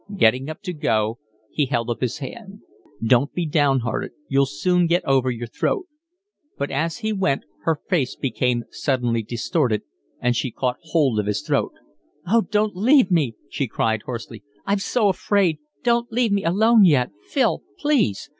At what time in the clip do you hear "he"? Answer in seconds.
1.51-1.67, 7.05-7.13